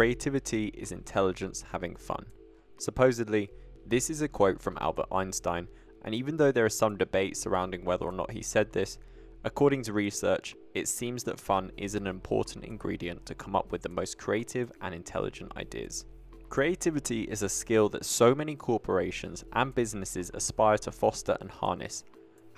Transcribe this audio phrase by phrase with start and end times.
[0.00, 2.24] creativity is intelligence having fun.
[2.78, 3.50] Supposedly,
[3.86, 5.68] this is a quote from Albert Einstein,
[6.06, 8.96] and even though there is some debate surrounding whether or not he said this,
[9.44, 13.82] according to research, it seems that fun is an important ingredient to come up with
[13.82, 16.06] the most creative and intelligent ideas.
[16.48, 22.04] Creativity is a skill that so many corporations and businesses aspire to foster and harness.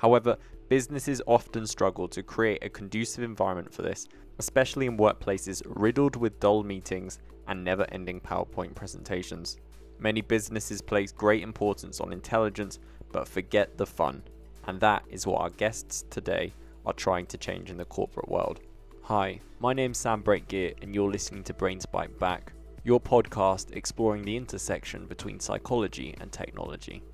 [0.02, 0.36] However,
[0.68, 4.08] businesses often struggle to create a conducive environment for this,
[4.40, 9.58] especially in workplaces riddled with dull meetings and never ending PowerPoint presentations.
[10.00, 12.80] Many businesses place great importance on intelligence
[13.12, 14.24] but forget the fun,
[14.66, 16.52] and that is what our guests today
[16.84, 18.58] are trying to change in the corporate world.
[19.02, 23.76] Hi, my name's Sam Brake Guia, and you're listening to Brains Byte Back, your podcast
[23.76, 27.04] exploring the intersection between psychology and technology.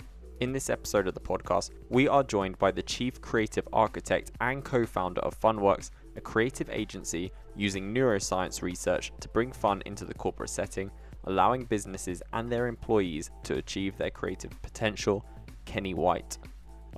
[0.40, 4.64] In this episode of the podcast, we are joined by the Chief Creative Architect and
[4.64, 10.14] co founder of Funworks, a creative agency using neuroscience research to bring fun into the
[10.14, 10.92] corporate setting,
[11.24, 15.26] allowing businesses and their employees to achieve their creative potential,
[15.64, 16.38] Kenny White.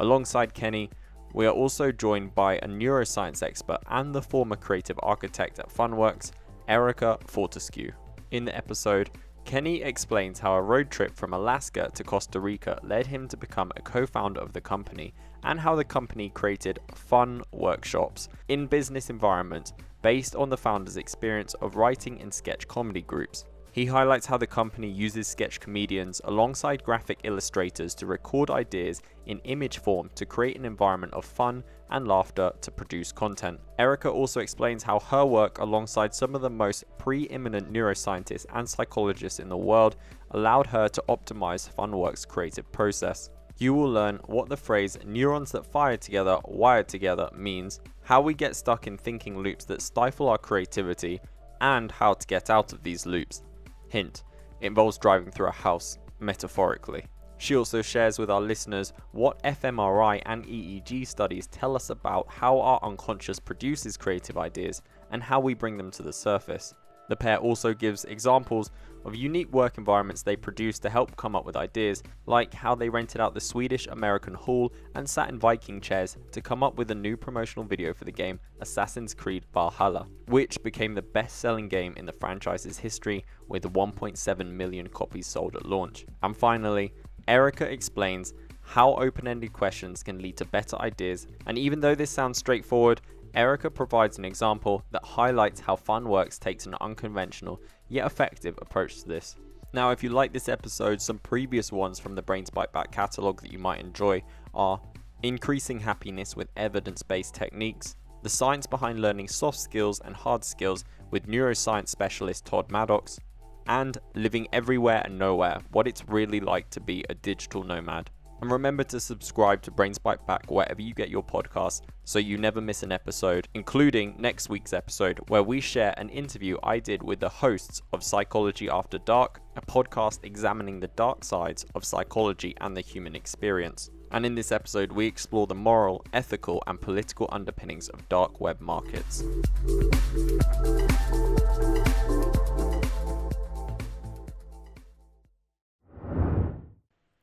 [0.00, 0.90] Alongside Kenny,
[1.32, 6.32] we are also joined by a neuroscience expert and the former creative architect at Funworks,
[6.68, 7.92] Erica Fortescue.
[8.32, 9.10] In the episode,
[9.50, 13.72] Kenny explains how a road trip from Alaska to Costa Rica led him to become
[13.74, 15.12] a co founder of the company
[15.42, 21.54] and how the company created fun workshops in business environments based on the founder's experience
[21.54, 23.44] of writing in sketch comedy groups.
[23.80, 29.38] He highlights how the company uses sketch comedians alongside graphic illustrators to record ideas in
[29.44, 33.58] image form to create an environment of fun and laughter to produce content.
[33.78, 39.40] Erica also explains how her work alongside some of the most preeminent neuroscientists and psychologists
[39.40, 39.96] in the world
[40.32, 43.30] allowed her to optimize Funworks' creative process.
[43.56, 48.34] You will learn what the phrase neurons that fire together, wire together means, how we
[48.34, 51.18] get stuck in thinking loops that stifle our creativity,
[51.62, 53.42] and how to get out of these loops.
[53.90, 54.24] Hint,
[54.60, 57.04] it involves driving through a house, metaphorically.
[57.38, 62.60] She also shares with our listeners what fMRI and EEG studies tell us about how
[62.60, 66.74] our unconscious produces creative ideas and how we bring them to the surface.
[67.08, 68.70] The pair also gives examples
[69.04, 72.88] of unique work environments they produced to help come up with ideas, like how they
[72.88, 76.90] rented out the Swedish American Hall and sat in Viking chairs to come up with
[76.90, 81.68] a new promotional video for the game Assassin's Creed Valhalla, which became the best selling
[81.68, 86.06] game in the franchise's history with 1.7 million copies sold at launch.
[86.22, 86.92] And finally,
[87.28, 92.10] Erica explains how open ended questions can lead to better ideas, and even though this
[92.10, 93.00] sounds straightforward,
[93.34, 99.08] Erica provides an example that highlights how Funworks takes an unconventional yet effective approach to
[99.08, 99.36] this.
[99.72, 103.40] Now, if you like this episode, some previous ones from the Brains Byte Back catalogue
[103.42, 104.80] that you might enjoy are
[105.22, 110.84] Increasing Happiness with Evidence Based Techniques, The Science Behind Learning Soft Skills and Hard Skills
[111.10, 113.20] with neuroscience specialist Todd Maddox,
[113.66, 118.10] and Living Everywhere and Nowhere What It's Really Like to Be a Digital Nomad.
[118.40, 122.38] And remember to subscribe to Brains Byte Back wherever you get your podcasts so you
[122.38, 127.02] never miss an episode, including next week's episode where we share an interview I did
[127.02, 132.54] with the hosts of Psychology After Dark, a podcast examining the dark sides of psychology
[132.62, 133.90] and the human experience.
[134.12, 138.60] And in this episode, we explore the moral, ethical, and political underpinnings of dark web
[138.60, 139.22] markets.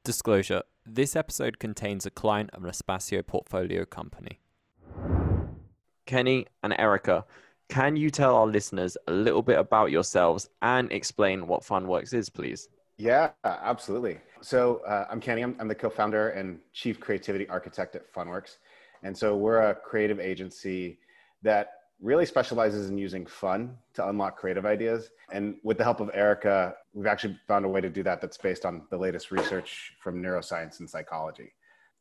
[0.07, 4.40] Disclosure this episode contains a client of an Espacio portfolio company.
[6.06, 7.25] Kenny and Erica,
[7.68, 12.29] can you tell our listeners a little bit about yourselves and explain what Funworks is,
[12.29, 12.69] please?
[12.95, 14.22] Yeah, absolutely.
[14.40, 15.41] So uh, I'm Kenny.
[15.41, 18.59] I'm, I'm the co-founder and chief creativity architect at Funworks,
[19.03, 21.00] and so we're a creative agency
[21.41, 25.09] that really specializes in using fun to unlock creative ideas.
[25.31, 28.37] And with the help of Erica, we've actually found a way to do that that's
[28.37, 31.53] based on the latest research from neuroscience and psychology.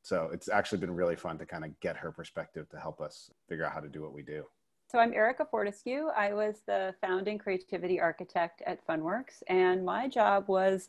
[0.02, 3.30] So it's actually been really fun to kind of get her perspective to help us
[3.48, 4.44] figure out how to do what we do.
[4.88, 6.08] So I'm Erica Fortescue.
[6.16, 10.88] I was the founding creativity architect at Funworks, and my job was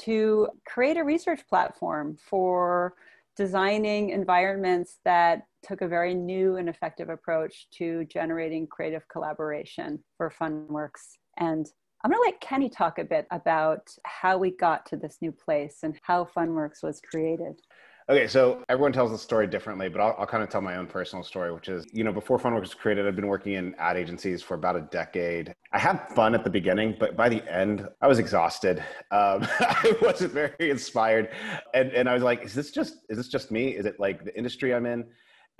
[0.00, 2.94] to create a research platform for
[3.38, 10.30] designing environments that took a very new and effective approach to generating creative collaboration for
[10.30, 11.16] Funworks.
[11.38, 11.64] And
[12.04, 15.30] I'm going to let Kenny talk a bit about how we got to this new
[15.30, 17.60] place and how Funworks was created.
[18.10, 20.86] Okay, so everyone tells the story differently, but I'll, I'll, kind of tell my own
[20.86, 23.98] personal story, which is, you know, before Funworks was created, I've been working in ad
[23.98, 25.54] agencies for about a decade.
[25.72, 28.78] I had fun at the beginning, but by the end, I was exhausted.
[29.10, 31.28] Um, I wasn't very inspired,
[31.74, 33.76] and and I was like, is this just is this just me?
[33.76, 35.04] Is it like the industry I'm in?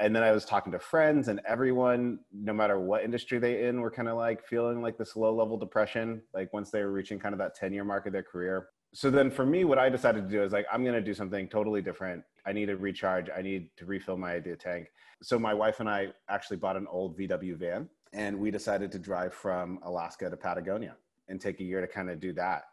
[0.00, 3.80] and then I was talking to friends, and everyone, no matter what industry they in,
[3.80, 7.18] were kind of like feeling like this low level depression, like once they were reaching
[7.18, 8.68] kind of that 10 year mark of their career.
[8.94, 11.14] So then for me, what I decided to do is like, I'm going to do
[11.14, 12.24] something totally different.
[12.46, 13.28] I need to recharge.
[13.36, 14.88] I need to refill my idea tank.
[15.22, 18.98] So my wife and I actually bought an old VW van and we decided to
[18.98, 20.96] drive from Alaska to Patagonia
[21.28, 22.64] and take a year to kind of do that.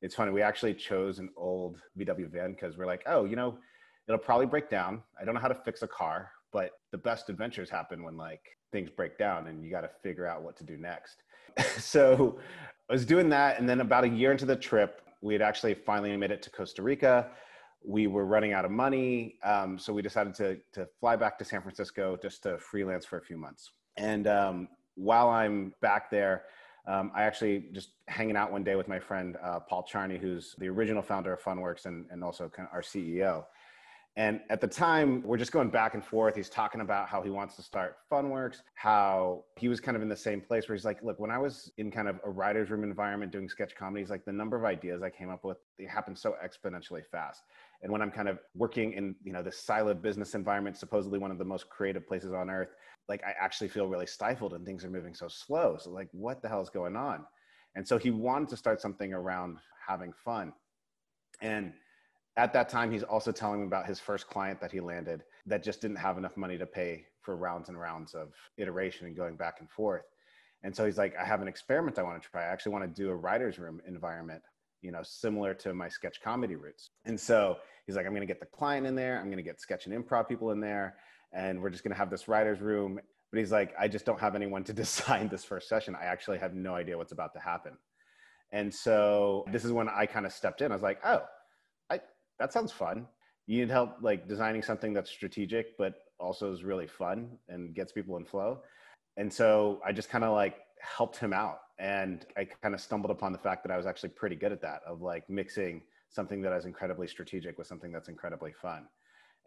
[0.00, 0.30] It's funny.
[0.30, 3.58] We actually chose an old VW van because we're like, oh, you know,
[4.06, 5.02] it'll probably break down.
[5.20, 8.56] I don't know how to fix a car but the best adventures happen when like
[8.72, 11.24] things break down and you got to figure out what to do next
[11.78, 12.38] so
[12.88, 15.74] i was doing that and then about a year into the trip we had actually
[15.74, 17.30] finally made it to costa rica
[17.84, 21.44] we were running out of money um, so we decided to, to fly back to
[21.44, 26.44] san francisco just to freelance for a few months and um, while i'm back there
[26.86, 30.54] um, I actually just hanging out one day with my friend uh, Paul Charney, who's
[30.58, 33.44] the original founder of Funworks and, and also kind of our CEO.
[34.16, 36.36] And at the time, we're just going back and forth.
[36.36, 40.08] He's talking about how he wants to start Funworks, how he was kind of in
[40.08, 42.70] the same place where he's like, look, when I was in kind of a writer's
[42.70, 45.84] room environment doing sketch comedies, like the number of ideas I came up with, they
[45.84, 47.42] happened so exponentially fast.
[47.82, 51.32] And when I'm kind of working in, you know, this siloed business environment, supposedly one
[51.32, 52.70] of the most creative places on earth,
[53.08, 55.76] like I actually feel really stifled and things are moving so slow.
[55.76, 57.24] So like, what the hell is going on?
[57.74, 60.52] And so he wanted to start something around having fun.
[61.42, 61.72] And
[62.36, 65.62] at that time, he's also telling me about his first client that he landed that
[65.62, 69.36] just didn't have enough money to pay for rounds and rounds of iteration and going
[69.36, 70.04] back and forth.
[70.62, 72.42] And so he's like, I have an experiment I want to try.
[72.42, 74.42] I actually want to do a writer's room environment,
[74.82, 76.90] you know, similar to my sketch comedy roots.
[77.04, 79.18] And so he's like, I'm going to get the client in there.
[79.18, 80.96] I'm going to get sketch and improv people in there.
[81.32, 82.98] And we're just going to have this writer's room.
[83.30, 85.94] But he's like, I just don't have anyone to design this first session.
[85.94, 87.72] I actually have no idea what's about to happen.
[88.50, 90.72] And so this is when I kind of stepped in.
[90.72, 91.22] I was like, oh,
[92.38, 93.06] that sounds fun.
[93.46, 97.92] You need help like designing something that's strategic, but also is really fun and gets
[97.92, 98.60] people in flow.
[99.16, 101.58] And so I just kind of like helped him out.
[101.78, 104.62] And I kind of stumbled upon the fact that I was actually pretty good at
[104.62, 108.86] that of like mixing something that is incredibly strategic with something that's incredibly fun.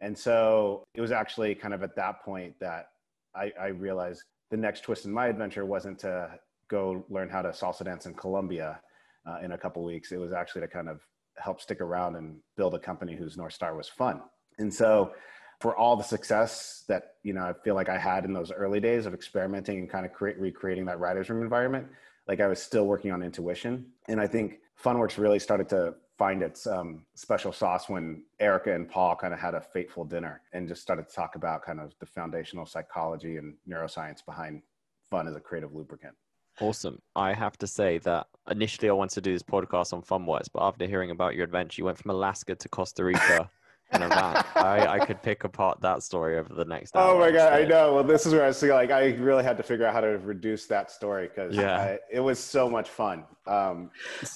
[0.00, 2.90] And so it was actually kind of at that point that
[3.34, 6.38] I, I realized the next twist in my adventure wasn't to
[6.68, 8.80] go learn how to salsa dance in Colombia
[9.26, 10.12] uh, in a couple weeks.
[10.12, 11.00] It was actually to kind of
[11.40, 14.20] help stick around and build a company whose North Star was fun.
[14.58, 15.12] And so
[15.60, 18.80] for all the success that, you know, I feel like I had in those early
[18.80, 21.88] days of experimenting and kind of create, recreating that writer's room environment,
[22.28, 23.86] like I was still working on intuition.
[24.08, 28.88] And I think Funworks really started to find its um, special sauce when Erica and
[28.88, 31.94] Paul kind of had a fateful dinner and just started to talk about kind of
[32.00, 34.62] the foundational psychology and neuroscience behind
[35.08, 36.14] fun as a creative lubricant.
[36.60, 37.00] Awesome.
[37.14, 40.62] I have to say that initially I wanted to do this podcast on Funworks, but
[40.62, 43.50] after hearing about your adventure, you went from Alaska to Costa Rica
[43.92, 44.44] in a van.
[44.54, 47.14] I, I could pick apart that story over the next hour.
[47.14, 47.94] Oh my god, I know.
[47.94, 50.18] Well, this is where I was like, I really had to figure out how to
[50.18, 53.24] reduce that story because yeah, it was so much fun.
[53.46, 53.90] Um,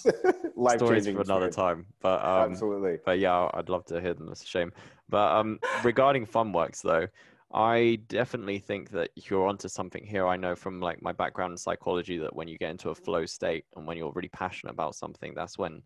[0.57, 2.99] life Stories for another time, but um, absolutely.
[3.05, 4.29] But yeah, I'd love to hear them.
[4.31, 4.73] It's a shame.
[5.09, 7.07] But um, regarding Funworks, though,
[7.55, 10.27] I definitely think that you're onto something here.
[10.27, 13.27] I know from like my background in psychology that when you get into a flow
[13.27, 15.83] state and when you're really passionate about something, that's when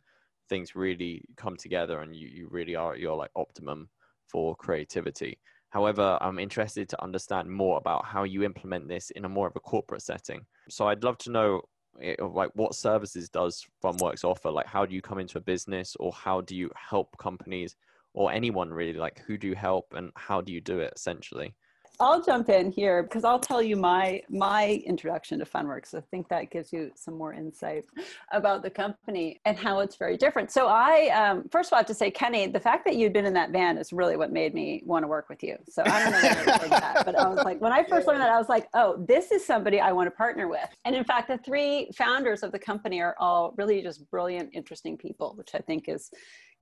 [0.48, 3.88] things really come together and you, you really are at your like optimum
[4.28, 5.38] for creativity.
[5.70, 9.56] However, I'm interested to understand more about how you implement this in a more of
[9.56, 10.46] a corporate setting.
[10.68, 11.62] So I'd love to know
[12.00, 14.50] eh, like what services does Funworks offer?
[14.52, 17.74] Like how do you come into a business or how do you help companies
[18.16, 21.54] or anyone really like who do you help and how do you do it essentially
[21.98, 25.94] I'll jump in here because I'll tell you my my introduction to Funworks.
[25.94, 27.84] I think that gives you some more insight
[28.32, 30.50] about the company and how it's very different.
[30.50, 33.12] So I um, first of all I have to say, Kenny, the fact that you'd
[33.12, 35.56] been in that van is really what made me want to work with you.
[35.68, 38.30] So I don't know like that, but I was like, when I first learned that,
[38.30, 40.68] I was like, oh, this is somebody I want to partner with.
[40.84, 44.98] And in fact, the three founders of the company are all really just brilliant, interesting
[44.98, 46.10] people, which I think is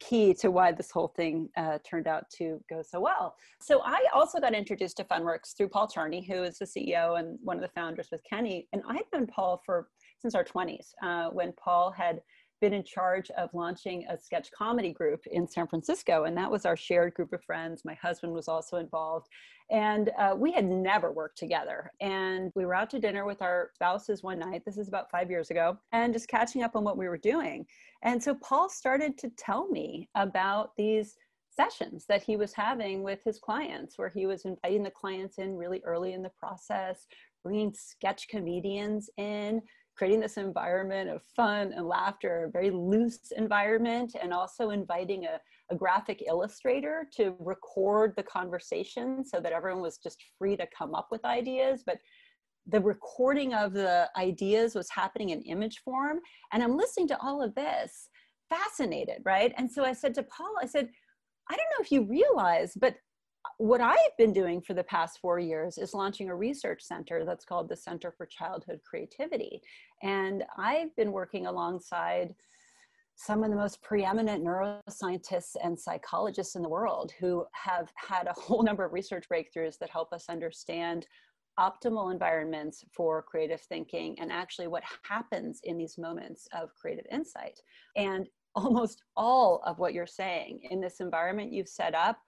[0.00, 3.36] key to why this whole thing uh, turned out to go so well.
[3.60, 7.38] So I also got introduced to Funworks through Paul Charney, who is the CEO and
[7.42, 8.68] one of the founders with Kenny.
[8.72, 9.88] And I've known Paul for
[10.20, 12.20] since our 20s, uh, when Paul had
[12.60, 16.24] been in charge of launching a sketch comedy group in San Francisco.
[16.24, 17.82] And that was our shared group of friends.
[17.84, 19.26] My husband was also involved.
[19.70, 21.90] And uh, we had never worked together.
[22.00, 24.62] And we were out to dinner with our spouses one night.
[24.64, 27.66] This is about five years ago, and just catching up on what we were doing.
[28.02, 31.16] And so Paul started to tell me about these
[31.50, 35.56] sessions that he was having with his clients, where he was inviting the clients in
[35.56, 37.06] really early in the process,
[37.42, 39.62] bringing sketch comedians in
[39.96, 45.40] creating this environment of fun and laughter, a very loose environment, and also inviting a,
[45.70, 50.94] a graphic illustrator to record the conversation so that everyone was just free to come
[50.94, 51.82] up with ideas.
[51.86, 51.98] But
[52.66, 56.20] the recording of the ideas was happening in image form.
[56.52, 58.08] And I'm listening to all of this,
[58.48, 59.52] fascinated, right?
[59.56, 60.88] And so I said to Paul, I said,
[61.50, 62.96] I don't know if you realize, but
[63.58, 67.44] what I've been doing for the past four years is launching a research center that's
[67.44, 69.60] called the Center for Childhood Creativity.
[70.02, 72.34] And I've been working alongside
[73.16, 78.32] some of the most preeminent neuroscientists and psychologists in the world who have had a
[78.32, 81.06] whole number of research breakthroughs that help us understand
[81.58, 87.60] optimal environments for creative thinking and actually what happens in these moments of creative insight.
[87.96, 92.18] And almost all of what you're saying in this environment you've set up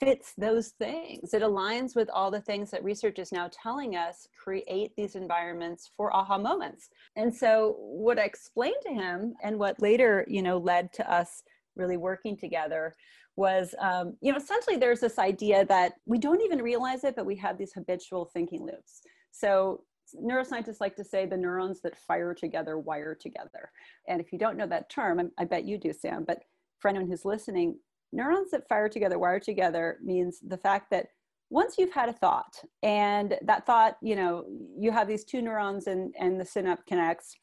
[0.00, 1.34] fits those things.
[1.34, 5.90] It aligns with all the things that research is now telling us create these environments
[5.96, 6.88] for aha moments.
[7.16, 11.42] And so what I explained to him and what later, you know, led to us
[11.76, 12.96] really working together
[13.38, 17.24] was um, you know essentially there's this idea that we don't even realize it but
[17.24, 19.84] we have these habitual thinking loops so
[20.20, 23.70] neuroscientists like to say the neurons that fire together wire together
[24.08, 26.42] and if you don't know that term i bet you do sam but
[26.80, 27.78] for anyone who's listening
[28.12, 31.06] neurons that fire together wire together means the fact that
[31.50, 34.44] once you've had a thought and that thought you know
[34.78, 37.36] you have these two neurons and and the synapse connects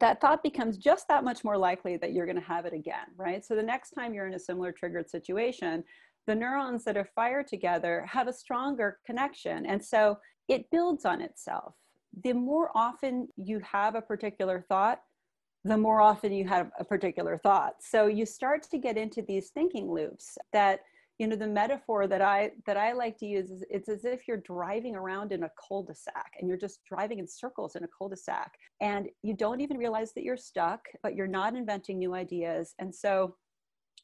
[0.00, 3.06] that thought becomes just that much more likely that you're going to have it again,
[3.16, 3.44] right?
[3.44, 5.82] So the next time you're in a similar triggered situation,
[6.26, 9.64] the neurons that are fired together have a stronger connection.
[9.64, 11.74] And so it builds on itself.
[12.22, 15.00] The more often you have a particular thought,
[15.64, 17.74] the more often you have a particular thought.
[17.80, 20.80] So you start to get into these thinking loops that
[21.18, 24.28] you know the metaphor that i that i like to use is it's as if
[24.28, 28.52] you're driving around in a cul-de-sac and you're just driving in circles in a cul-de-sac
[28.80, 32.94] and you don't even realize that you're stuck but you're not inventing new ideas and
[32.94, 33.34] so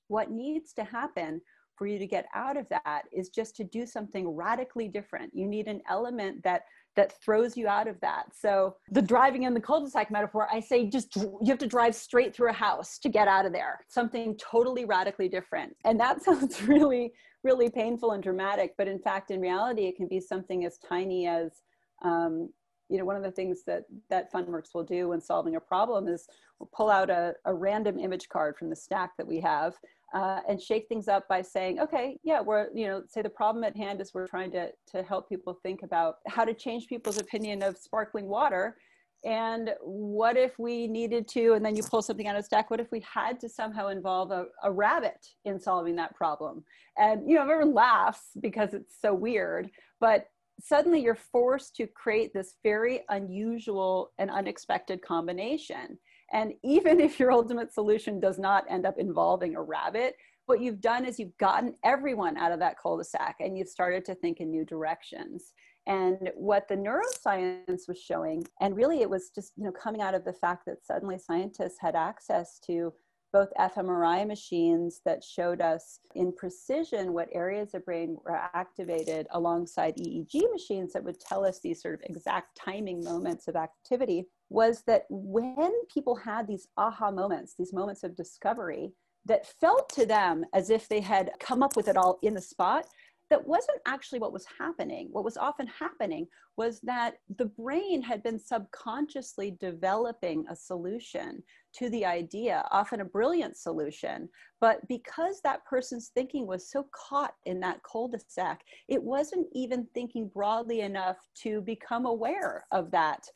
[0.09, 1.41] what needs to happen
[1.77, 5.47] for you to get out of that is just to do something radically different you
[5.47, 6.63] need an element that
[6.97, 8.27] that throws you out of that.
[8.33, 12.35] So the driving in the cul-de-sac metaphor, I say just you have to drive straight
[12.35, 13.81] through a house to get out of there.
[13.89, 15.77] Something totally radically different.
[15.85, 17.13] And that sounds really,
[17.43, 18.75] really painful and dramatic.
[18.79, 21.63] But in fact, in reality, it can be something as tiny as
[22.05, 22.51] um,
[22.91, 26.07] you know, one of the things that that Funworks will do when solving a problem
[26.07, 26.29] is
[26.59, 29.75] we'll pull out a, a random image card from the stack that we have
[30.15, 33.65] uh, and shake things up by saying, okay, yeah, we're, you know, say the problem
[33.65, 37.19] at hand is we're trying to, to help people think about how to change people's
[37.19, 38.77] opinion of sparkling water.
[39.25, 42.79] And what if we needed to, and then you pull something out of stack, what
[42.79, 46.63] if we had to somehow involve a, a rabbit in solving that problem?
[46.97, 50.27] And, you know, everyone laughs because it's so weird, but
[50.61, 55.99] suddenly you're forced to create this very unusual and unexpected combination.
[56.35, 60.83] And even if your ultimate solution does not end up involving a rabbit, what you've
[60.83, 64.51] done is you've gotten everyone out of that cul-de-sac and you've started to think in
[64.51, 65.55] new directions.
[65.87, 70.15] And what the neuroscience was showing, and really it was just you know coming out
[70.15, 72.93] of the fact that suddenly scientists had access to
[73.35, 79.97] both fMRI machines that showed us in precision what areas of brain were activated alongside
[79.97, 84.83] EEG machines that would tell us these sort of exact timing moments of activity was
[84.87, 88.93] that when people had these aha moments, these moments of discovery
[89.27, 92.41] that felt to them as if they had come up with it all in the
[92.41, 92.87] spot,
[93.31, 95.09] that wasn't actually what was happening.
[95.11, 101.43] What was often happening was that the brain had been subconsciously developing a solution
[101.77, 104.29] to the idea, often a brilliant solution.
[104.61, 109.49] But because that person's thinking was so caught in that cul de sac, it wasn't
[109.53, 113.27] even thinking broadly enough to become aware of that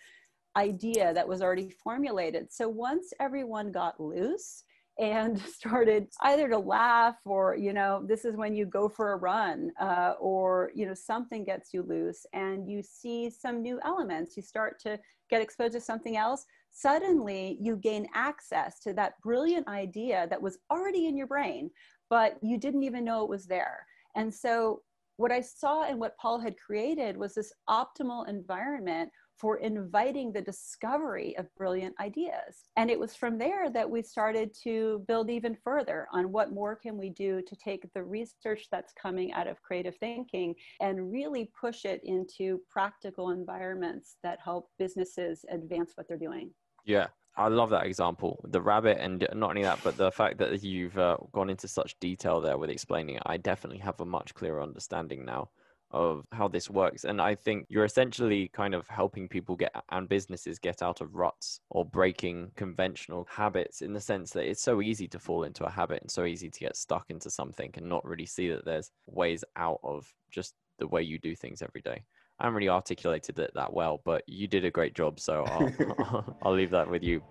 [0.59, 2.53] idea that was already formulated.
[2.53, 4.65] So once everyone got loose,
[4.99, 9.17] and started either to laugh or you know this is when you go for a
[9.17, 14.37] run uh, or you know something gets you loose and you see some new elements
[14.37, 14.99] you start to
[15.31, 20.59] get exposed to something else suddenly you gain access to that brilliant idea that was
[20.71, 21.71] already in your brain
[22.11, 23.87] but you didn't even know it was there
[24.17, 24.83] and so
[25.17, 30.43] what i saw and what paul had created was this optimal environment for inviting the
[30.43, 32.71] discovery of brilliant ideas.
[32.77, 36.75] And it was from there that we started to build even further on what more
[36.75, 41.51] can we do to take the research that's coming out of creative thinking and really
[41.59, 46.51] push it into practical environments that help businesses advance what they're doing.
[46.85, 50.65] Yeah, I love that example, the rabbit, and not only that, but the fact that
[50.65, 53.23] you've uh, gone into such detail there with explaining it.
[53.27, 55.51] I definitely have a much clearer understanding now
[55.91, 57.05] of how this works.
[57.05, 61.15] And I think you're essentially kind of helping people get and businesses get out of
[61.15, 65.65] ruts or breaking conventional habits in the sense that it's so easy to fall into
[65.65, 68.65] a habit and so easy to get stuck into something and not really see that
[68.65, 72.03] there's ways out of just the way you do things every day.
[72.41, 75.19] I haven't really articulated it that well, but you did a great job.
[75.19, 77.23] So I'll, I'll leave that with you.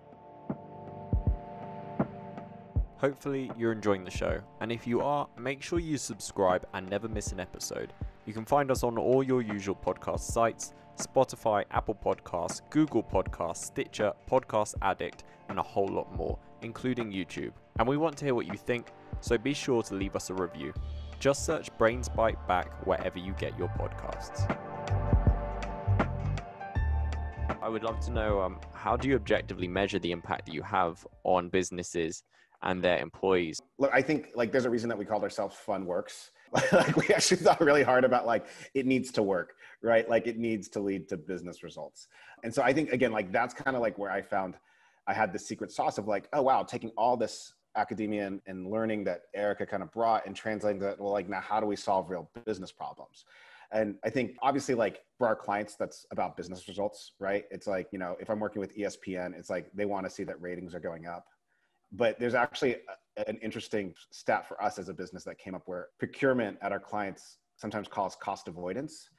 [2.98, 4.40] Hopefully, you're enjoying the show.
[4.60, 7.92] And if you are, make sure you subscribe and never miss an episode.
[8.28, 13.64] You can find us on all your usual podcast sites Spotify, Apple Podcasts, Google Podcasts,
[13.64, 17.52] Stitcher, Podcast Addict, and a whole lot more, including YouTube.
[17.78, 18.88] And we want to hear what you think,
[19.22, 20.74] so be sure to leave us a review.
[21.18, 24.44] Just search Brains Byte Back wherever you get your podcasts.
[27.62, 30.60] I would love to know um, how do you objectively measure the impact that you
[30.60, 32.24] have on businesses
[32.62, 33.58] and their employees?
[33.78, 36.30] Look, I think like there's a reason that we called ourselves Fun Works.
[36.72, 40.08] like we actually thought really hard about like it needs to work, right?
[40.08, 42.08] Like it needs to lead to business results.
[42.42, 44.54] And so I think again, like that's kind of like where I found
[45.06, 48.70] I had the secret sauce of like, oh wow, taking all this academia and, and
[48.70, 51.76] learning that Erica kind of brought and translating that, well, like now how do we
[51.76, 53.24] solve real business problems?
[53.70, 57.44] And I think obviously like for our clients, that's about business results, right?
[57.50, 60.24] It's like, you know, if I'm working with ESPN, it's like they want to see
[60.24, 61.26] that ratings are going up
[61.92, 62.76] but there's actually
[63.16, 66.72] a, an interesting stat for us as a business that came up where procurement at
[66.72, 69.10] our clients sometimes calls cost avoidance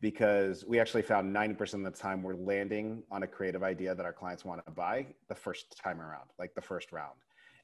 [0.00, 4.04] because we actually found 90% of the time we're landing on a creative idea that
[4.04, 7.14] our clients want to buy the first time around like the first round.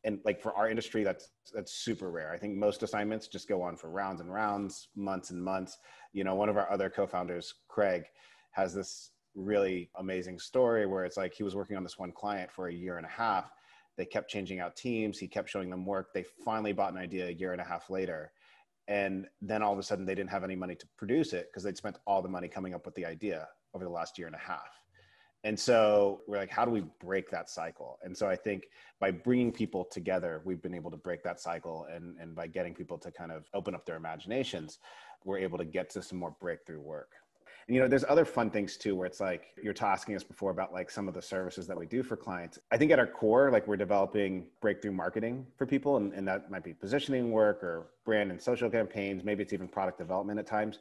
[0.04, 2.32] And like for our industry that's that's super rare.
[2.32, 5.78] I think most assignments just go on for rounds and rounds months and months.
[6.12, 8.04] You know one of our other co-founders craig
[8.52, 12.50] has this really amazing story where it's like he was working on this one client
[12.50, 13.50] for a year and a half
[13.96, 15.18] they kept changing out teams.
[15.18, 16.12] He kept showing them work.
[16.12, 18.32] They finally bought an idea a year and a half later.
[18.88, 21.62] And then all of a sudden, they didn't have any money to produce it because
[21.62, 24.36] they'd spent all the money coming up with the idea over the last year and
[24.36, 24.82] a half.
[25.44, 27.98] And so we're like, how do we break that cycle?
[28.02, 28.68] And so I think
[29.00, 31.86] by bringing people together, we've been able to break that cycle.
[31.92, 34.78] And, and by getting people to kind of open up their imaginations,
[35.24, 37.12] we're able to get to some more breakthrough work.
[37.66, 40.50] And, you know, there's other fun things too, where it's like you're asking us before
[40.50, 42.58] about like some of the services that we do for clients.
[42.70, 46.50] I think at our core, like we're developing breakthrough marketing for people, and, and that
[46.50, 49.24] might be positioning work or brand and social campaigns.
[49.24, 50.78] Maybe it's even product development at times.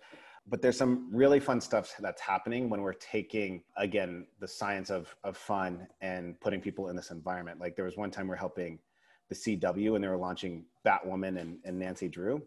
[0.48, 5.15] But there's some really fun stuff that's happening when we're taking, again, the science of,
[5.24, 7.60] of fun and putting people in this environment.
[7.60, 8.80] Like there was one time we're helping
[9.30, 12.41] the CW and they were launching Batwoman and, and Nancy Drew.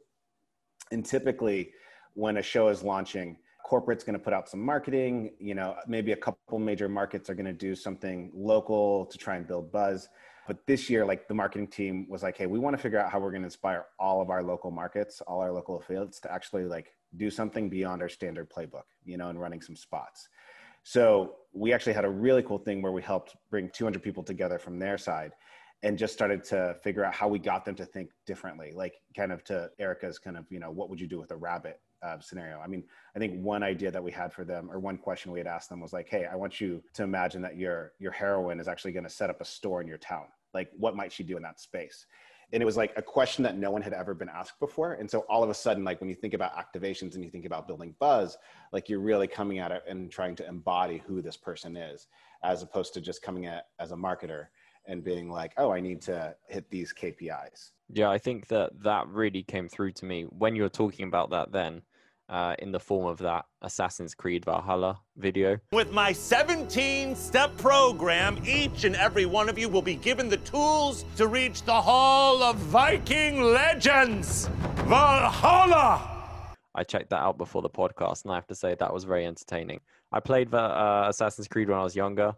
[0.90, 1.70] And typically,
[2.14, 6.12] when a show is launching, corporate's going to put out some marketing you know maybe
[6.12, 10.08] a couple major markets are going to do something local to try and build buzz.
[10.46, 13.10] But this year like the marketing team was like hey we want to figure out
[13.10, 16.32] how we're going to inspire all of our local markets all our local affiliates to
[16.32, 20.28] actually like do something beyond our standard playbook you know and running some spots.
[20.82, 24.58] So we actually had a really cool thing where we helped bring 200 people together
[24.58, 25.32] from their side
[25.82, 29.32] and just started to figure out how we got them to think differently like kind
[29.32, 32.20] of to erica's kind of you know what would you do with a rabbit uh,
[32.20, 32.60] scenario.
[32.60, 32.84] I mean,
[33.16, 35.68] I think one idea that we had for them, or one question we had asked
[35.70, 38.92] them, was like, "Hey, I want you to imagine that your your heroine is actually
[38.92, 40.26] going to set up a store in your town.
[40.52, 42.06] Like, what might she do in that space?"
[42.52, 44.92] And it was like a question that no one had ever been asked before.
[44.94, 47.46] And so all of a sudden, like when you think about activations and you think
[47.46, 48.36] about building buzz,
[48.70, 52.06] like you're really coming at it and trying to embody who this person is,
[52.44, 54.46] as opposed to just coming at as a marketer
[54.86, 57.70] and being like, oh, I need to hit these KPIs.
[57.92, 61.30] Yeah, I think that that really came through to me when you were talking about
[61.30, 61.82] that then
[62.28, 65.58] uh, in the form of that Assassin's Creed Valhalla video.
[65.72, 70.38] With my 17 step program, each and every one of you will be given the
[70.38, 74.48] tools to reach the Hall of Viking Legends
[74.86, 76.10] Valhalla.
[76.74, 79.26] I checked that out before the podcast, and I have to say that was very
[79.26, 79.80] entertaining.
[80.10, 82.34] I played uh, Assassin's Creed when I was younger,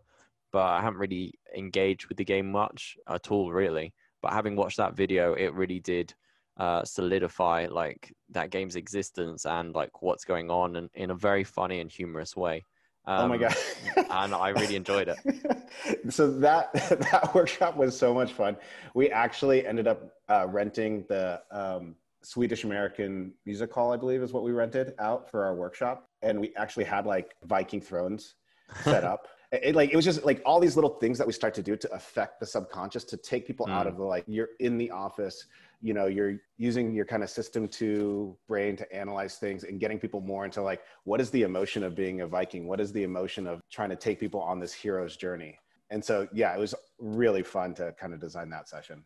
[0.52, 3.94] but I haven't really engaged with the game much at all, really.
[4.20, 6.14] But having watched that video, it really did
[6.56, 11.44] uh, solidify like that game's existence and like what's going on and in a very
[11.44, 12.64] funny and humorous way.
[13.08, 13.54] Um, oh my god!
[13.96, 15.18] and I really enjoyed it.
[16.12, 16.72] so that
[17.12, 18.56] that workshop was so much fun.
[18.94, 24.32] We actually ended up uh, renting the um, Swedish American Music Hall, I believe, is
[24.32, 28.34] what we rented out for our workshop, and we actually had like Viking thrones
[28.82, 29.28] set up.
[29.52, 31.76] It, like it was just like all these little things that we start to do
[31.76, 33.72] to affect the subconscious to take people mm.
[33.72, 35.46] out of the like you're in the office
[35.86, 39.98] you know you're using your kind of system two brain to analyze things and getting
[39.98, 42.66] people more into like what is the emotion of being a viking?
[42.66, 45.58] What is the emotion of trying to take people on this hero's journey?
[45.90, 49.04] And so yeah it was really fun to kind of design that session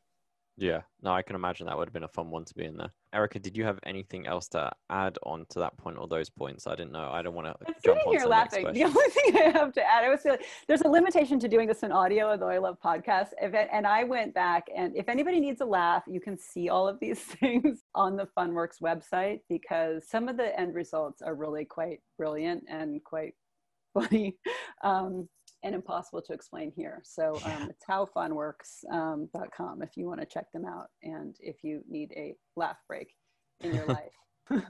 [0.56, 2.76] Yeah, no, I can imagine that would have been a fun one to be in
[2.76, 2.92] there.
[3.14, 6.66] Erica, did you have anything else to add on to that point or those points?
[6.66, 7.10] I didn't know.
[7.10, 8.72] I don't want to I'm jump sitting here the laughing.
[8.72, 11.66] The only thing I have to add, I was feeling, there's a limitation to doing
[11.66, 13.30] this in audio, although I love podcasts.
[13.40, 16.86] It, and I went back, and if anybody needs a laugh, you can see all
[16.86, 21.64] of these things on the Funworks website because some of the end results are really
[21.64, 23.34] quite brilliant and quite
[23.94, 24.36] funny.
[24.84, 25.28] Um,
[25.62, 27.00] and impossible to explain here.
[27.04, 32.12] So um, it's howfunworks.com if you want to check them out and if you need
[32.16, 33.14] a laugh break
[33.60, 34.12] in your life.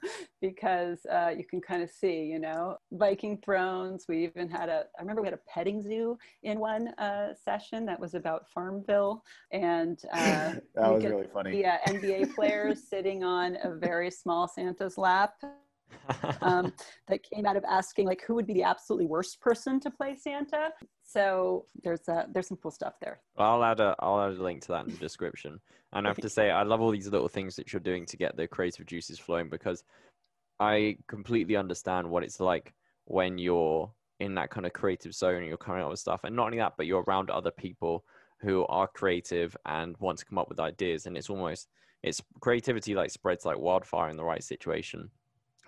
[0.42, 4.04] because uh, you can kind of see, you know, Viking thrones.
[4.08, 7.86] We even had a, I remember we had a petting zoo in one uh, session
[7.86, 9.22] that was about Farmville.
[9.52, 11.64] And uh, that was really funny.
[11.64, 15.34] uh, NBA players sitting on a very small Santa's lap
[16.42, 16.72] um,
[17.08, 20.16] that came out of asking like who would be the absolutely worst person to play
[20.16, 20.70] Santa.
[21.02, 23.20] So there's uh, there's some cool stuff there.
[23.38, 25.60] I'll add a I'll add a link to that in the description.
[25.92, 28.16] And I have to say I love all these little things that you're doing to
[28.16, 29.82] get the creative juices flowing because
[30.60, 32.74] I completely understand what it's like
[33.06, 36.24] when you're in that kind of creative zone and you're coming up with stuff.
[36.24, 38.04] And not only that, but you're around other people
[38.40, 41.06] who are creative and want to come up with ideas.
[41.06, 41.68] And it's almost
[42.02, 45.10] it's creativity like spreads like wildfire in the right situation.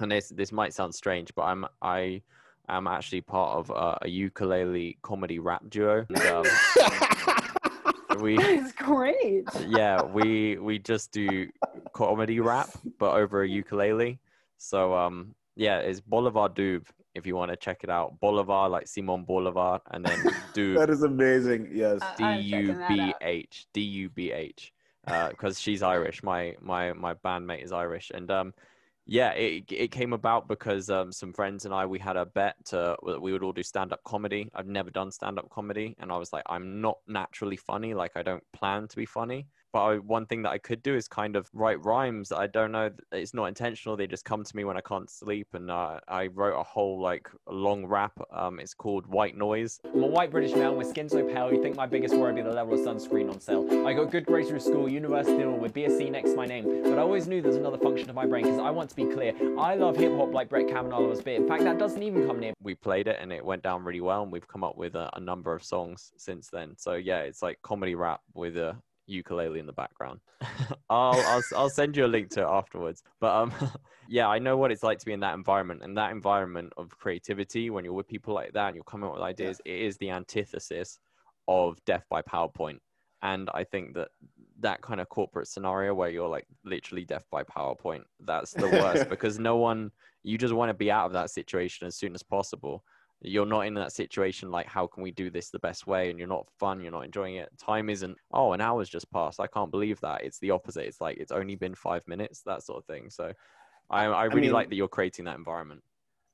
[0.02, 2.22] And this this might sound strange, but I'm I
[2.68, 6.04] am actually part of a, a ukulele comedy rap duo.
[6.08, 6.44] And, um,
[8.20, 9.48] we It's great.
[9.68, 11.48] yeah we we just do
[11.94, 14.18] comedy rap but over a ukulele
[14.58, 18.86] so um yeah it's bolivar dub if you want to check it out bolivar like
[18.86, 20.22] simon bolivar and then
[20.54, 21.70] dub that is amazing.
[21.72, 22.00] Yes.
[22.18, 22.22] D U B H D U B H.
[22.22, 23.14] Uh, D I'm U checking that B out.
[23.22, 24.72] H D U B H
[25.30, 26.22] because she's Irish.
[26.22, 28.54] My my my bandmate is Irish, and um,
[29.06, 32.56] yeah, it it came about because um, some friends and I we had a bet
[32.66, 34.48] to that we would all do stand up comedy.
[34.54, 37.94] I've never done stand up comedy, and I was like, I'm not naturally funny.
[37.94, 39.48] Like I don't plan to be funny.
[39.72, 42.32] But I, one thing that I could do is kind of write rhymes.
[42.32, 42.90] I don't know.
[43.10, 43.96] It's not intentional.
[43.96, 45.48] They just come to me when I can't sleep.
[45.54, 48.12] And uh, I wrote a whole like long rap.
[48.32, 49.80] Um, it's called White Noise.
[49.84, 52.42] I'm a white British male with skin so pale you think my biggest worry would
[52.44, 53.86] be the level of sunscreen on sale.
[53.86, 56.98] I got good grades through school, university and with BSc next to my name, but
[56.98, 59.32] I always knew there's another function of my brain because I want to be clear.
[59.58, 61.36] I love hip hop like Brett Kavanaugh loves beer.
[61.36, 64.00] In fact, that doesn't even come near we played it and it went down really
[64.00, 67.18] well and we've come up with a, a number of songs since then so yeah
[67.18, 70.20] it's like comedy rap with a ukulele in the background.
[70.90, 73.02] I'll, I'll i'll send you a link to it afterwards.
[73.20, 73.52] But um
[74.08, 76.90] yeah i know what it's like to be in that environment and that environment of
[76.98, 79.96] creativity when you're with people like that and you're coming up with ideas it is
[79.98, 80.98] the antithesis
[81.48, 82.78] of death by powerpoint.
[83.22, 84.08] And i think that
[84.60, 89.08] that kind of corporate scenario where you're like literally death by powerpoint that's the worst
[89.14, 89.90] because no one
[90.24, 92.84] you just want to be out of that situation as soon as possible
[93.24, 96.10] you're not in that situation like how can we do this the best way?
[96.10, 97.48] And you're not fun you're not enjoying it.
[97.58, 99.40] Time isn't oh an hour's just passed.
[99.40, 100.22] I can't believe that.
[100.24, 100.86] It's the opposite.
[100.86, 103.10] It's like it's only been five minutes that sort of thing.
[103.10, 103.32] So
[103.90, 105.82] i, I really mean- like that you're creating that environment.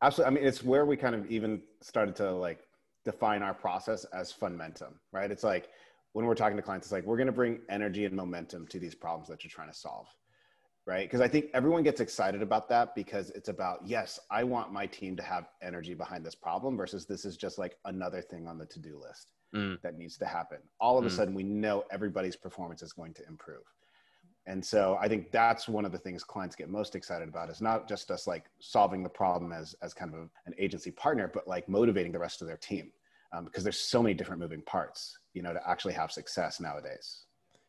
[0.01, 0.37] Absolutely.
[0.37, 2.61] I mean, it's where we kind of even started to like
[3.05, 5.31] define our process as funmentum, right?
[5.31, 5.71] It's like
[6.13, 8.79] when we're talking to clients, it's like we're going to bring energy and momentum to
[8.79, 10.07] these problems that you're trying to solve,
[10.89, 11.07] right?
[11.07, 14.87] Because I think everyone gets excited about that because it's about, yes, I want my
[14.87, 18.57] team to have energy behind this problem versus this is just like another thing on
[18.59, 19.81] the to do list Mm.
[19.81, 20.59] that needs to happen.
[20.79, 21.13] All of a Mm.
[21.13, 23.65] sudden, we know everybody's performance is going to improve.
[24.47, 27.61] And so I think that's one of the things clients get most excited about is
[27.63, 31.29] not just us like solving the problem as, as kind of a, an agency partner,
[31.33, 32.93] but like motivating the rest of their team
[33.33, 37.25] um, because there's so many different moving parts, you know, to actually have success nowadays.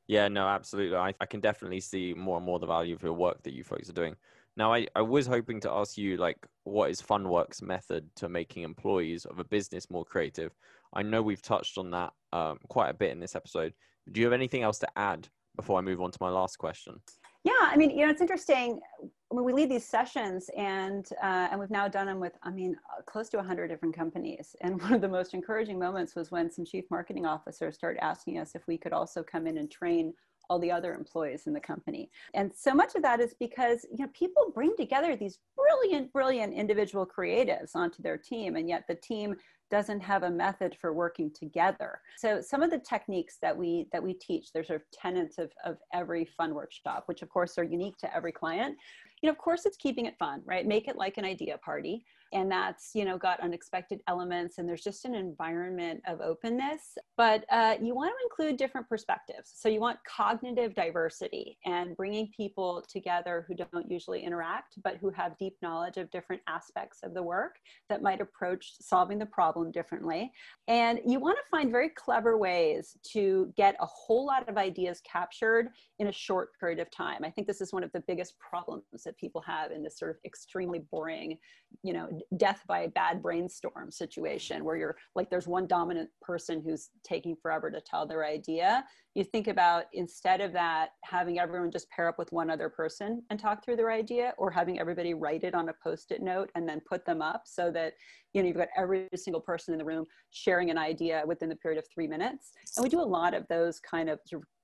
[0.09, 0.97] Yeah, no, absolutely.
[0.97, 3.63] I, I can definitely see more and more the value of your work that you
[3.63, 4.15] folks are doing.
[4.57, 8.63] Now, I, I was hoping to ask you, like, what is Funworks' method to making
[8.63, 10.51] employees of a business more creative?
[10.95, 13.75] I know we've touched on that um, quite a bit in this episode.
[14.11, 16.99] Do you have anything else to add before I move on to my last question?
[17.43, 18.79] Yeah, I mean, you know, it's interesting
[19.29, 22.75] when we lead these sessions, and uh, and we've now done them with, I mean,
[22.97, 24.55] uh, close to 100 different companies.
[24.61, 28.39] And one of the most encouraging moments was when some chief marketing officers started asking
[28.39, 30.13] us if we could also come in and train
[30.49, 32.09] all the other employees in the company.
[32.33, 36.53] And so much of that is because you know people bring together these brilliant, brilliant
[36.53, 39.35] individual creatives onto their team, and yet the team
[39.69, 42.01] doesn't have a method for working together.
[42.17, 45.51] So some of the techniques that we that we teach, there's sort of tenets of,
[45.63, 48.77] of every fun workshop, which of course are unique to every client.
[49.21, 50.65] You know, of course it's keeping it fun, right?
[50.65, 52.05] Make it like an idea party.
[52.33, 56.97] And that's you know got unexpected elements and there's just an environment of openness.
[57.17, 59.53] But uh, you want to include different perspectives.
[59.55, 65.09] So you want cognitive diversity and bringing people together who don't usually interact but who
[65.11, 67.55] have deep knowledge of different aspects of the work
[67.89, 70.31] that might approach solving the problem differently.
[70.67, 75.01] And you want to find very clever ways to get a whole lot of ideas
[75.09, 77.23] captured in a short period of time.
[77.23, 80.11] I think this is one of the biggest problems that people have in this sort
[80.11, 81.37] of extremely boring
[81.83, 86.61] you know death by a bad brainstorm situation where you're like there's one dominant person
[86.65, 88.83] who's taking forever to tell their idea.
[89.15, 93.23] You think about instead of that having everyone just pair up with one other person
[93.29, 96.67] and talk through their idea or having everybody write it on a post-it note and
[96.67, 97.93] then put them up so that
[98.33, 101.55] you know you've got every single person in the room sharing an idea within the
[101.55, 102.51] period of three minutes.
[102.77, 104.19] And we do a lot of those kind of,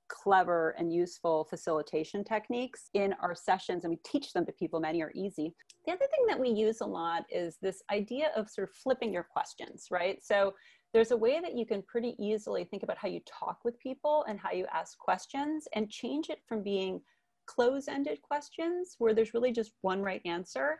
[0.07, 5.01] clever and useful facilitation techniques in our sessions and we teach them to people many
[5.01, 5.53] are easy.
[5.85, 9.13] The other thing that we use a lot is this idea of sort of flipping
[9.13, 10.23] your questions right?
[10.23, 10.53] So
[10.93, 14.25] there's a way that you can pretty easily think about how you talk with people
[14.29, 17.01] and how you ask questions and change it from being
[17.47, 20.79] close-ended questions where there's really just one right answer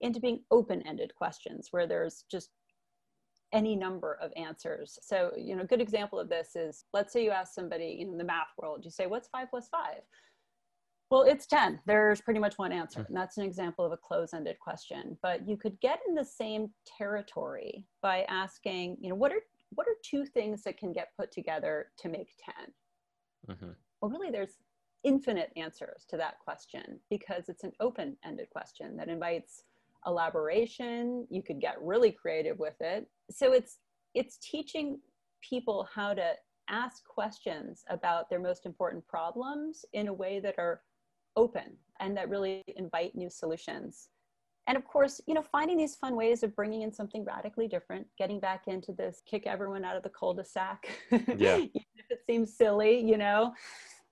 [0.00, 2.50] into being open-ended questions where there's just
[3.52, 4.98] any number of answers.
[5.02, 8.18] So, you know, a good example of this is let's say you ask somebody in
[8.18, 10.02] the math world, you say, what's five plus five?
[11.10, 11.80] Well, it's 10.
[11.86, 13.04] There's pretty much one answer.
[13.08, 15.16] And that's an example of a close ended question.
[15.22, 19.40] But you could get in the same territory by asking, you know, what are
[19.74, 22.30] what are two things that can get put together to make
[23.46, 23.56] 10?
[23.56, 23.70] Mm-hmm.
[24.00, 24.56] Well, really, there's
[25.04, 29.64] infinite answers to that question because it's an open ended question that invites
[30.06, 33.06] elaboration you could get really creative with it.
[33.30, 33.78] So it's
[34.14, 34.98] it's teaching
[35.48, 36.32] people how to
[36.70, 40.82] ask questions about their most important problems in a way that are
[41.36, 44.08] open and that really invite new solutions.
[44.66, 48.06] And of course you know finding these fun ways of bringing in something radically different
[48.18, 50.88] getting back into this kick everyone out of the cul-de-sac.
[51.36, 51.56] Yeah.
[51.74, 53.52] If it seems silly you know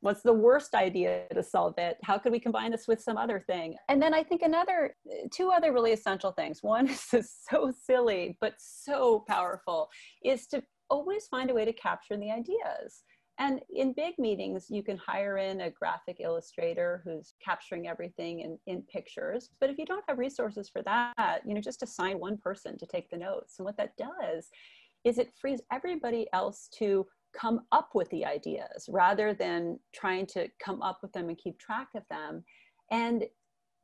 [0.01, 3.41] what's the worst idea to solve it how could we combine this with some other
[3.47, 4.95] thing and then i think another
[5.33, 9.89] two other really essential things one is so silly but so powerful
[10.25, 13.03] is to always find a way to capture the ideas
[13.39, 18.59] and in big meetings, you can hire in a graphic illustrator who's capturing everything in,
[18.67, 19.51] in pictures.
[19.61, 22.87] But if you don't have resources for that, you know, just assign one person to
[22.87, 23.57] take the notes.
[23.59, 24.49] And what that does
[25.05, 27.07] is it frees everybody else to
[27.39, 31.59] come up with the ideas rather than trying to come up with them and keep
[31.59, 32.45] track of them.
[32.91, 33.25] And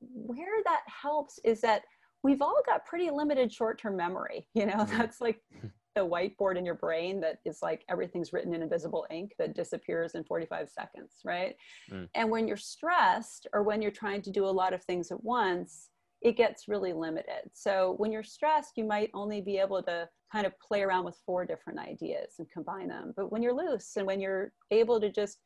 [0.00, 1.82] where that helps is that
[2.22, 4.46] we've all got pretty limited short-term memory.
[4.54, 4.98] You know, mm-hmm.
[4.98, 5.40] that's like
[5.94, 10.14] the whiteboard in your brain that is like everything's written in invisible ink that disappears
[10.14, 11.54] in 45 seconds, right?
[11.90, 12.08] Mm.
[12.14, 15.22] And when you're stressed or when you're trying to do a lot of things at
[15.22, 15.90] once,
[16.22, 17.50] it gets really limited.
[17.52, 21.20] So when you're stressed, you might only be able to kind of play around with
[21.26, 23.12] four different ideas and combine them.
[23.16, 25.38] But when you're loose and when you're able to just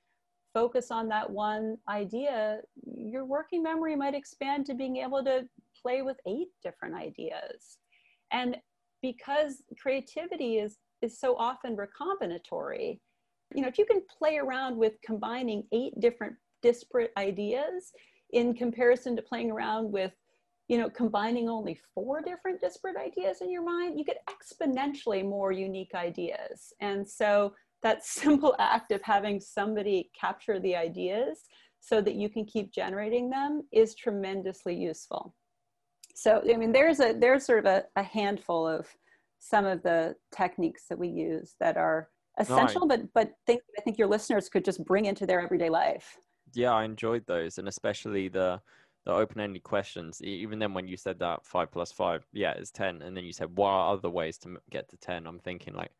[0.52, 2.60] focus on that one idea,
[2.96, 5.46] your working memory might expand to being able to
[5.82, 7.78] play with eight different ideas.
[8.30, 8.56] And
[9.02, 12.98] because creativity is, is so often recombinatory,
[13.54, 17.92] you know, if you can play around with combining eight different disparate ideas
[18.32, 20.12] in comparison to playing around with
[20.68, 25.52] you know, combining only four different disparate ideas in your mind, you get exponentially more
[25.52, 26.72] unique ideas.
[26.80, 31.44] And so that simple act of having somebody capture the ideas
[31.80, 35.34] so that you can keep generating them is tremendously useful.
[36.14, 38.88] So, I mean, there's a there's sort of a, a handful of
[39.38, 43.98] some of the techniques that we use that are essential, but but think I think
[43.98, 46.16] your listeners could just bring into their everyday life.
[46.54, 48.60] Yeah, I enjoyed those, and especially the
[49.06, 53.02] the open-ended questions even then when you said that five plus five yeah it's 10
[53.02, 55.92] and then you said what are other ways to get to 10 i'm thinking like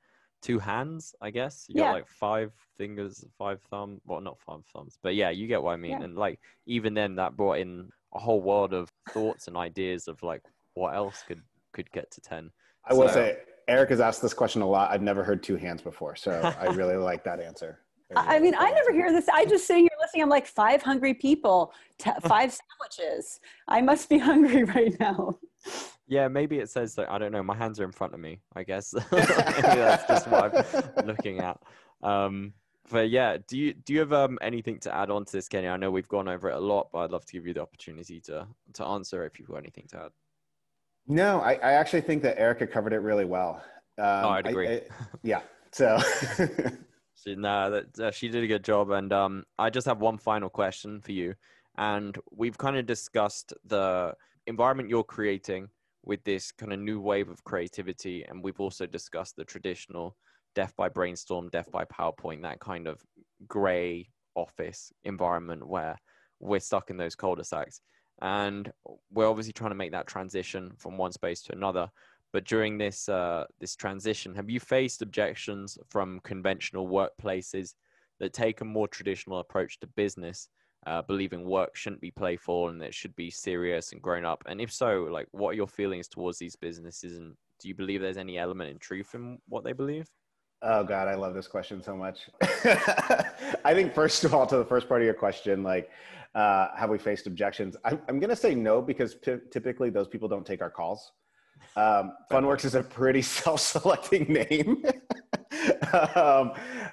[0.42, 1.86] two hands i guess you yeah.
[1.86, 5.72] got like five fingers five thumb well not five thumbs but yeah you get what
[5.72, 6.02] i mean yeah.
[6.02, 10.20] and like even then that brought in a whole world of thoughts and ideas of
[10.22, 10.42] like
[10.74, 11.40] what else could
[11.72, 12.50] could get to 10
[12.86, 13.38] i will say
[13.68, 16.66] eric has asked this question a lot i've never heard two hands before so i
[16.66, 17.78] really like that answer
[18.14, 19.28] I mean, I never hear this.
[19.28, 20.22] I just sitting here listening.
[20.22, 23.40] I'm like five hungry people, t- five sandwiches.
[23.68, 25.38] I must be hungry right now.
[26.06, 27.10] Yeah, maybe it says that.
[27.10, 27.42] I don't know.
[27.42, 28.40] My hands are in front of me.
[28.54, 30.54] I guess that's just what
[30.98, 31.60] I'm looking at.
[32.02, 32.52] Um,
[32.90, 35.66] but yeah, do you do you have um, anything to add on to this, Kenny?
[35.66, 37.62] I know we've gone over it a lot, but I'd love to give you the
[37.62, 40.10] opportunity to to answer if you've got anything to add.
[41.08, 43.62] No, I, I actually think that Erica covered it really well.
[43.98, 44.68] Um, oh, I'd agree.
[44.68, 44.82] I, I,
[45.22, 45.40] yeah.
[45.72, 45.98] So
[47.26, 50.48] No, that uh, she did a good job, and um, I just have one final
[50.48, 51.34] question for you.
[51.78, 54.14] And we've kind of discussed the
[54.46, 55.68] environment you're creating
[56.04, 60.16] with this kind of new wave of creativity, and we've also discussed the traditional
[60.54, 63.02] death by brainstorm, death by PowerPoint, that kind of
[63.46, 65.98] gray office environment where
[66.40, 67.80] we're stuck in those cul-de-sacs.
[68.22, 68.72] And
[69.10, 71.88] we're obviously trying to make that transition from one space to another.
[72.36, 77.72] But during this uh, this transition, have you faced objections from conventional workplaces
[78.20, 80.50] that take a more traditional approach to business,
[80.86, 84.44] uh, believing work shouldn't be playful and it should be serious and grown up?
[84.46, 87.16] And if so, like, what are your feelings towards these businesses?
[87.16, 90.06] And do you believe there's any element in truth in what they believe?
[90.60, 92.28] Oh God, I love this question so much.
[93.64, 95.88] I think first of all, to the first part of your question, like,
[96.34, 97.78] uh, have we faced objections?
[97.82, 99.16] I'm, I'm going to say no because
[99.50, 101.12] typically those people don't take our calls.
[101.76, 104.84] Um, Funworks is a pretty self-selecting name.
[106.14, 106.52] um,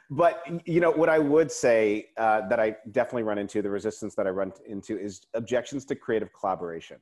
[0.10, 4.16] but you know what I would say uh, that I definitely run into the resistance
[4.16, 6.98] that I run into is objections to creative collaboration.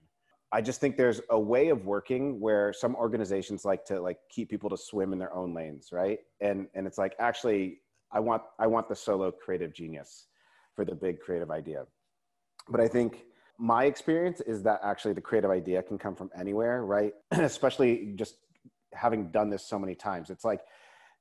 [0.53, 4.49] I just think there's a way of working where some organizations like to like keep
[4.49, 6.19] people to swim in their own lanes, right?
[6.41, 7.79] And and it's like actually
[8.11, 10.27] I want I want the solo creative genius
[10.75, 11.85] for the big creative idea.
[12.69, 13.25] But I think
[13.61, 17.13] my experience is that actually the creative idea can come from anywhere, right?
[17.31, 18.35] Especially just
[18.93, 20.29] having done this so many times.
[20.29, 20.61] It's like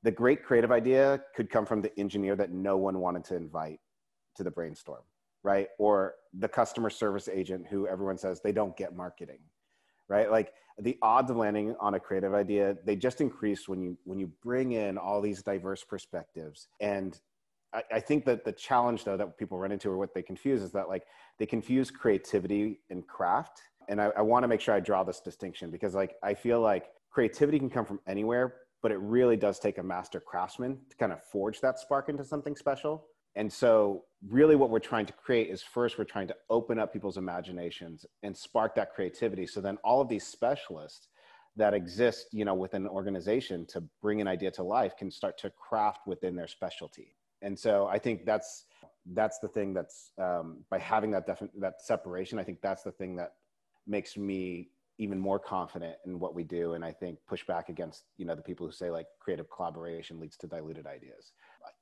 [0.02, 3.78] the great creative idea could come from the engineer that no one wanted to invite
[4.36, 5.02] to the brainstorm
[5.42, 5.68] right?
[5.78, 9.40] Or the customer service agent who everyone says they don't get marketing,
[10.08, 10.30] right?
[10.30, 14.18] Like the odds of landing on a creative idea, they just increase when you when
[14.18, 16.68] you bring in all these diverse perspectives.
[16.80, 17.18] And
[17.72, 20.62] I, I think that the challenge though that people run into or what they confuse
[20.62, 21.04] is that like
[21.38, 23.62] they confuse creativity and craft.
[23.88, 26.60] And I, I want to make sure I draw this distinction because like I feel
[26.60, 30.96] like creativity can come from anywhere, but it really does take a master craftsman to
[30.96, 33.06] kind of forge that spark into something special.
[33.36, 36.92] And so, really, what we're trying to create is first, we're trying to open up
[36.92, 39.46] people's imaginations and spark that creativity.
[39.46, 41.08] So then, all of these specialists
[41.56, 45.38] that exist, you know, within an organization to bring an idea to life can start
[45.38, 47.14] to craft within their specialty.
[47.42, 48.66] And so, I think that's
[49.12, 52.38] that's the thing that's um, by having that defi- that separation.
[52.38, 53.34] I think that's the thing that
[53.86, 58.04] makes me even more confident in what we do and i think push back against
[58.18, 61.32] you know the people who say like creative collaboration leads to diluted ideas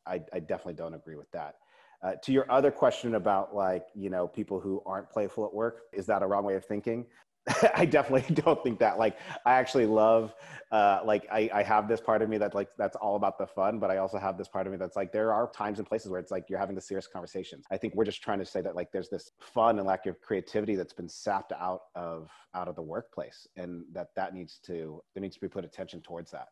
[0.07, 1.57] I, I definitely don't agree with that.
[2.03, 5.83] Uh, to your other question about like you know people who aren't playful at work,
[5.93, 7.07] is that a wrong way of thinking?
[7.75, 8.99] I definitely don't think that.
[8.99, 10.35] Like, I actually love,
[10.71, 13.47] uh, like, I, I have this part of me that like that's all about the
[13.47, 15.89] fun, but I also have this part of me that's like there are times and
[15.89, 17.65] places where it's like you're having the serious conversations.
[17.71, 20.21] I think we're just trying to say that like there's this fun and lack of
[20.21, 25.03] creativity that's been sapped out of out of the workplace, and that that needs to
[25.15, 26.49] there needs to be put attention towards that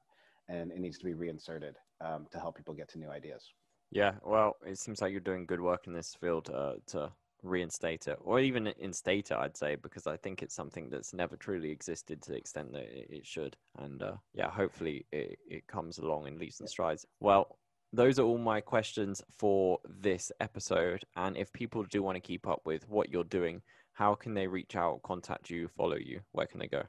[0.48, 3.52] and it needs to be reinserted um, to help people get to new ideas.
[3.90, 7.12] Yeah, well, it seems like you're doing good work in this field uh, to
[7.46, 11.36] reinstate it, or even instate it, I'd say, because I think it's something that's never
[11.36, 13.56] truly existed to the extent that it should.
[13.78, 17.06] And uh, yeah, hopefully it, it comes along in leaps and strides.
[17.20, 17.58] Well,
[17.92, 21.04] those are all my questions for this episode.
[21.16, 24.46] And if people do want to keep up with what you're doing, how can they
[24.46, 26.20] reach out, contact you, follow you?
[26.32, 26.82] Where can they go?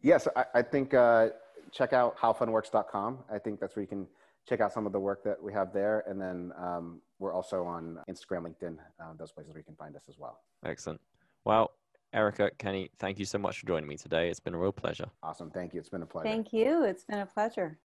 [0.00, 1.28] Yes, I, I think uh,
[1.72, 3.18] check out howfunworks.com.
[3.30, 4.06] I think that's where you can
[4.46, 6.04] check out some of the work that we have there.
[6.06, 9.96] And then um, we're also on Instagram, LinkedIn, uh, those places where you can find
[9.96, 10.40] us as well.
[10.64, 11.00] Excellent.
[11.44, 11.72] Well,
[12.12, 14.28] Erica, Kenny, thank you so much for joining me today.
[14.28, 15.06] It's been a real pleasure.
[15.22, 15.50] Awesome.
[15.50, 15.80] Thank you.
[15.80, 16.28] It's been a pleasure.
[16.28, 16.84] Thank you.
[16.84, 17.78] It's been a pleasure.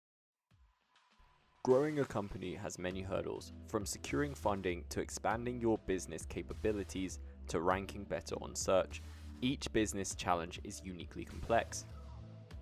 [1.63, 7.59] Growing a company has many hurdles, from securing funding to expanding your business capabilities to
[7.59, 9.01] ranking better on search.
[9.41, 11.85] Each business challenge is uniquely complex.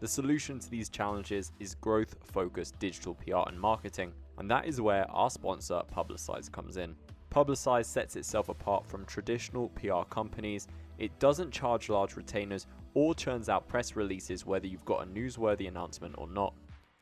[0.05, 4.79] The solution to these challenges is growth focused digital PR and marketing, and that is
[4.79, 6.95] where our sponsor Publicize comes in.
[7.33, 10.67] Publicize sets itself apart from traditional PR companies.
[10.99, 15.67] It doesn't charge large retainers or churns out press releases whether you've got a newsworthy
[15.67, 16.53] announcement or not.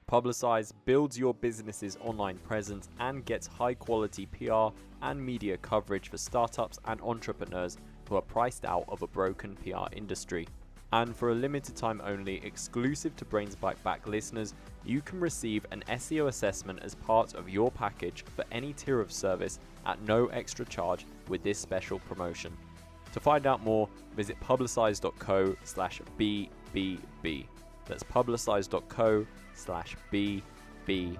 [0.09, 4.69] Publicize builds your business's online presence and gets high quality PR
[5.01, 7.75] and media coverage for startups and entrepreneurs
[8.07, 10.47] who are priced out of a broken PR industry.
[10.93, 14.53] And for a limited time only, exclusive to Brains Byte Back listeners,
[14.85, 19.11] you can receive an SEO assessment as part of your package for any tier of
[19.11, 22.55] service at no extra charge with this special promotion.
[23.11, 27.47] To find out more, visit publicize.co slash BBB.
[27.85, 29.25] That's publicize.co
[29.55, 31.17] slash BBB.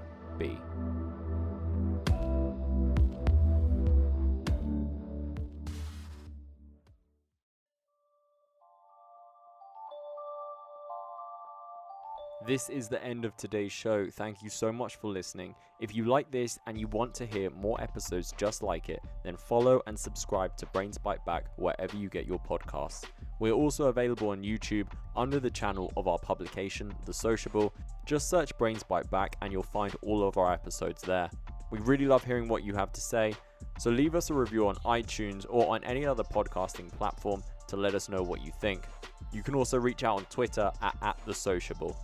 [12.54, 14.08] This is the end of today's show.
[14.12, 15.56] Thank you so much for listening.
[15.80, 19.36] If you like this and you want to hear more episodes just like it, then
[19.36, 23.06] follow and subscribe to Brains Byte Back wherever you get your podcasts.
[23.40, 27.74] We're also available on YouTube under the channel of our publication, The Sociable.
[28.06, 31.32] Just search Brains Byte Back and you'll find all of our episodes there.
[31.72, 33.34] We really love hearing what you have to say,
[33.80, 37.96] so leave us a review on iTunes or on any other podcasting platform to let
[37.96, 38.84] us know what you think.
[39.32, 41.98] You can also reach out on Twitter at, at The Sociable.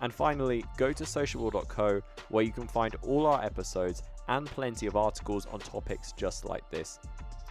[0.00, 4.96] And finally, go to sociable.co where you can find all our episodes and plenty of
[4.96, 6.98] articles on topics just like this.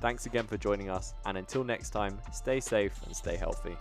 [0.02, 3.76] Thanks again for joining us, and until next time, stay safe and stay healthy.